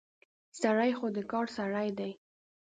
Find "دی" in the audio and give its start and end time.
1.99-2.11